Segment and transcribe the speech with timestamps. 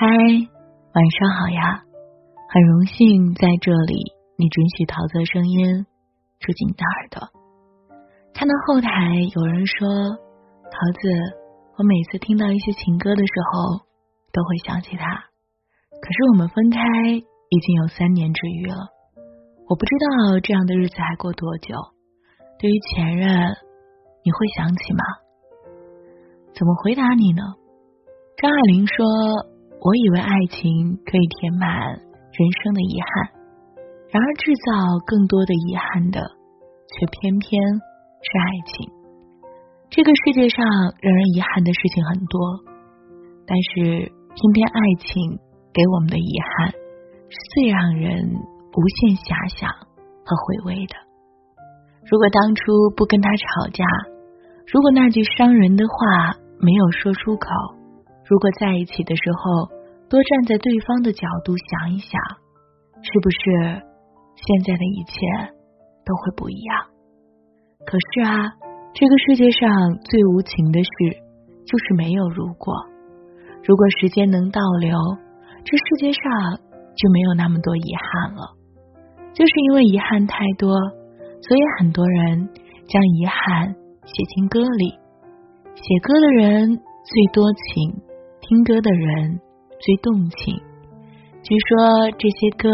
[0.00, 1.82] 嗨，晚上好呀！
[2.48, 3.98] 很荣幸在这里，
[4.36, 5.86] 你准许桃子的声音
[6.38, 7.26] 住进你的耳朵。
[8.32, 8.88] 看到后台
[9.34, 9.88] 有人说，
[10.70, 11.10] 桃子，
[11.78, 13.82] 我每次听到一些情歌的时候，
[14.30, 15.02] 都会想起他。
[15.90, 18.76] 可是我们分开已经有三年之余了，
[19.66, 21.74] 我不知道这样的日子还过多久。
[22.60, 23.50] 对于前任，
[24.22, 25.02] 你会想起吗？
[26.54, 27.42] 怎么回答你呢？
[28.40, 29.57] 张爱玲说。
[29.80, 33.30] 我以为爱情可以填满人生的遗憾，
[34.10, 36.20] 然而制造更多的遗憾的，
[36.90, 38.90] 却偏偏是爱情。
[39.88, 40.66] 这个世界上
[41.00, 42.58] 让人遗憾的事情很多，
[43.46, 45.38] 但是偏偏爱情
[45.72, 46.70] 给我们的遗憾
[47.30, 48.34] 是最让人
[48.74, 50.94] 无限遐想和回味的。
[52.10, 53.84] 如果当初不跟他吵架，
[54.66, 57.77] 如果那句伤人的话没有说出口。
[58.28, 59.72] 如果在一起的时候
[60.10, 62.20] 多站在对方的角度想一想，
[63.00, 63.80] 是不是
[64.36, 65.16] 现在的一切
[66.04, 66.86] 都会不一样？
[67.86, 68.52] 可是啊，
[68.92, 69.70] 这个世界上
[70.04, 70.88] 最无情的事
[71.64, 72.74] 就是没有如果。
[73.64, 74.98] 如果时间能倒流，
[75.64, 76.22] 这世界上
[76.96, 78.56] 就没有那么多遗憾了。
[79.32, 80.76] 就是因为遗憾太多，
[81.40, 82.48] 所以很多人
[82.88, 84.98] 将遗憾写进歌里。
[85.74, 88.07] 写歌的人最多情。
[88.48, 89.38] 听歌的人
[89.78, 90.56] 最动情，
[91.42, 92.70] 据说这些歌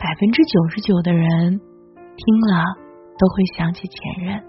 [0.00, 2.74] 百分之九十九的人听了
[3.16, 4.42] 都会想起前任，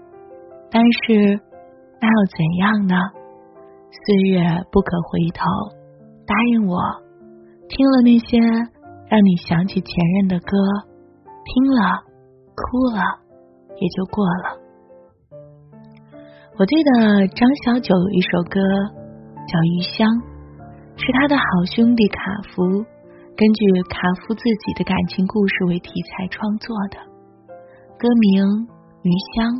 [0.68, 1.38] 但是
[2.00, 2.96] 那又怎样呢？
[4.04, 4.42] 岁月
[4.72, 5.46] 不可回头，
[6.26, 6.76] 答应我，
[7.68, 8.40] 听了那些
[9.06, 10.56] 让你想起前任的歌，
[11.22, 12.02] 听了
[12.56, 13.00] 哭了
[13.76, 14.58] 也就过了。
[16.58, 18.58] 我记得张小九有一首歌
[19.46, 20.10] 叫《余香》。
[20.98, 22.18] 是他的好兄弟卡
[22.50, 22.84] 夫
[23.36, 26.98] 根据卡夫自己的感情故事为题材创作的，
[27.96, 28.44] 歌名
[29.06, 29.54] 《余香》，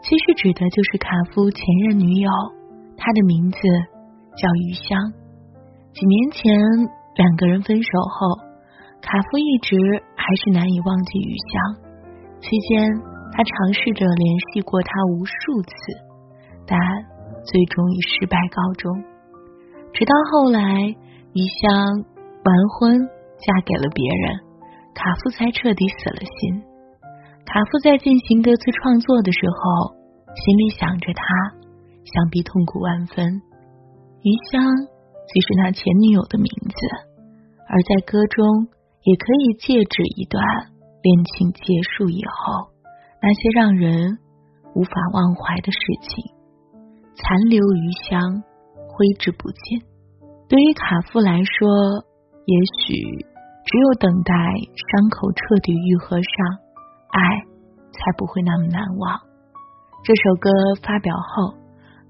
[0.00, 2.30] 其实指的就是卡夫前任女友，
[2.96, 3.58] 她的名字
[4.38, 4.94] 叫余香。
[5.90, 6.54] 几年前
[7.18, 8.38] 两个人分手后，
[9.02, 9.74] 卡夫一直
[10.14, 11.82] 还是难以忘记余香。
[12.38, 12.94] 期间，
[13.34, 14.88] 他尝试着联系过她
[15.18, 15.34] 无数
[15.66, 15.74] 次，
[16.64, 16.78] 但
[17.42, 19.02] 最终以失败告终。
[19.94, 20.60] 直到后来，
[21.32, 21.70] 余香
[22.42, 22.98] 完婚
[23.38, 24.42] 嫁给了别人，
[24.92, 26.62] 卡夫才彻底死了心。
[27.46, 29.94] 卡夫在进行歌词创作的时候，
[30.34, 31.22] 心里想着他，
[32.02, 33.40] 想必痛苦万分。
[34.26, 34.66] 余香
[35.30, 36.76] 即是他前女友的名字，
[37.68, 38.66] 而在歌中
[39.06, 40.42] 也可以借指一段
[41.02, 42.72] 恋情结束以后
[43.22, 44.18] 那些让人
[44.74, 46.34] 无法忘怀的事情，
[47.14, 48.42] 残留余香。
[48.94, 49.82] 挥之不尽。
[50.48, 51.66] 对于卡夫来说，
[52.46, 52.94] 也许
[53.66, 54.32] 只有等待
[54.70, 56.30] 伤口彻底愈合上，
[57.10, 57.20] 爱
[57.90, 59.18] 才不会那么难忘。
[60.04, 60.50] 这首歌
[60.80, 61.54] 发表后，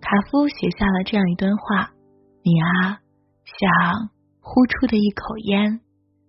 [0.01, 1.91] 卡夫写下了这样一段话
[2.45, 3.01] ：“你啊，
[3.47, 5.81] 像呼出的一口烟，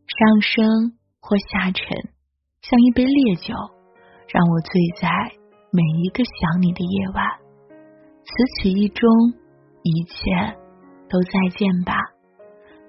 [0.07, 1.83] 上升或下沉，
[2.61, 3.53] 像一杯烈酒，
[4.31, 5.09] 让我醉在
[5.71, 7.25] 每一个想你的夜晚。
[8.23, 9.09] 此曲一终。”
[9.85, 10.15] 一切
[11.07, 11.93] 都再见吧，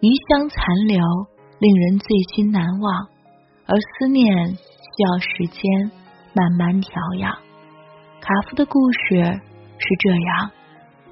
[0.00, 0.98] 余香残留，
[1.58, 3.08] 令人醉心难忘。
[3.66, 4.24] 而思念
[4.54, 5.90] 需要时间
[6.32, 7.30] 慢慢调养。
[8.18, 9.16] 卡夫的故事
[9.76, 10.50] 是这样，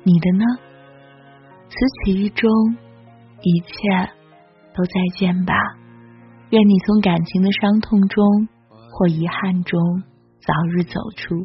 [0.05, 0.45] 你的呢？
[1.69, 2.51] 此曲一终，
[3.43, 4.11] 一切
[4.75, 5.53] 都再见吧。
[6.49, 8.49] 愿你从感情的伤痛中
[8.91, 9.79] 或遗憾中
[10.41, 11.45] 早日走出，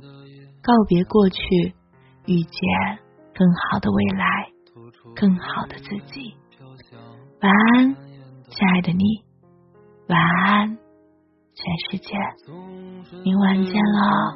[0.61, 1.73] 告别过去，
[2.25, 3.08] 遇见。
[3.39, 4.51] 更好的未来，
[5.15, 6.35] 更好的自己。
[7.39, 7.95] 晚安，
[8.49, 9.23] 亲爱的你。
[10.09, 10.77] 晚安，
[11.55, 12.17] 全世界。
[13.23, 14.35] 明晚见了。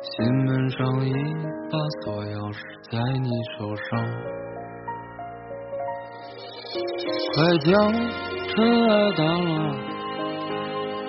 [0.00, 1.12] 心门上一
[1.70, 2.58] 把锁钥匙
[2.90, 3.90] 在你手上，
[7.34, 7.70] 快将
[8.48, 8.56] 尘
[8.88, 9.91] 埃掸落。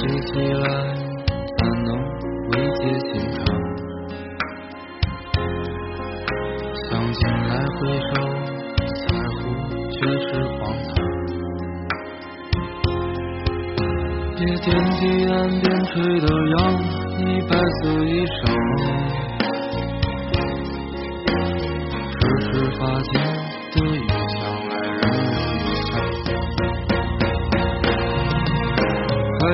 [0.00, 0.66] 提起来
[1.44, 1.88] 才能
[2.48, 3.38] 未解心肠
[6.88, 8.10] 向前来回首
[8.96, 8.98] 才
[9.28, 9.38] 会
[9.90, 10.58] 却是荒
[10.88, 10.90] 唐
[14.38, 14.66] 也惦
[14.96, 15.00] 记
[15.30, 16.26] 岸边垂的
[16.56, 16.58] 杨
[17.18, 18.40] 你白色衣裳
[22.10, 22.48] 迟迟
[22.78, 23.39] 发现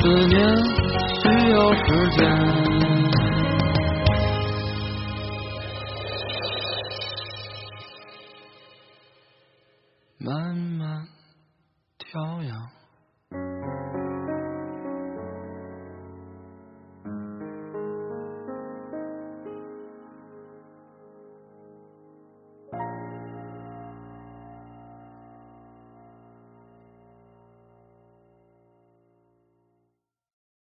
[0.00, 0.40] 思念
[1.20, 2.69] 需要时间。